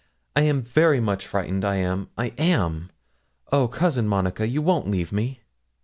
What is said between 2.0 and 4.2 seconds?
I am. Oh, Cousin